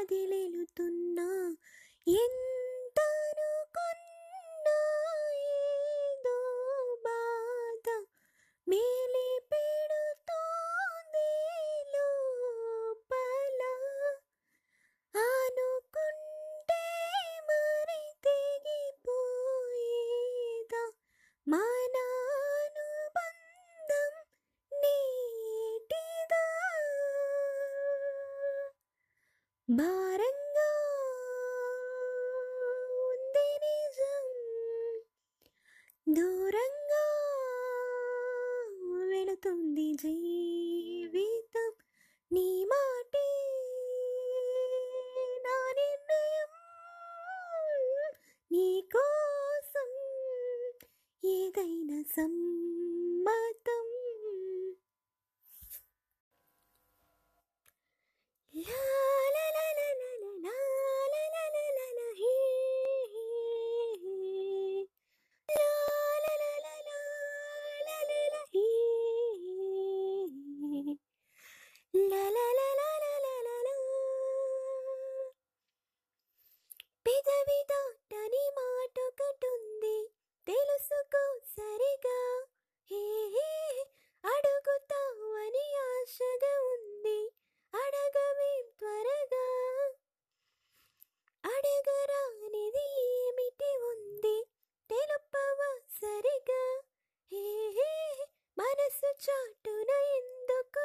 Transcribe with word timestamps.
కదిలెలుతున్నా 0.00 1.26
ఎన్ 2.06 2.39
భారంగా 29.70 30.70
ఉంది 33.06 33.58
నిజం. 33.62 34.26
దూరంగా 36.14 37.06
వెళుతుంది 39.08 39.92
జీవితం. 39.94 41.72
నీ 42.32 42.64
మాటే 42.64 43.30
నా 45.44 45.72
నిర్ణయం. 45.72 46.48
నీ 48.52 48.88
కోసం 48.92 49.90
ఏదైనా 51.24 52.02
సం 52.02 52.49
చాటున 99.22 99.90
ఎందుకు 100.16 100.84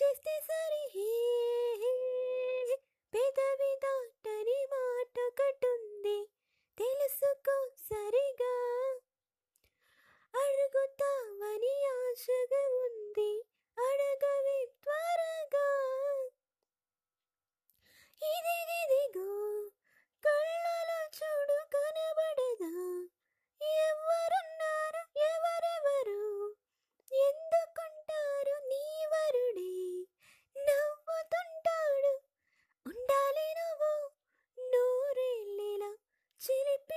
53 0.00 1.09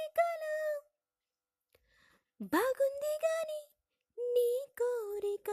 కోరికల 0.06 0.46
బాగుంది 2.54 3.14
గాని 3.24 3.60
నీ 4.18 4.48
కోరిక 4.80 5.50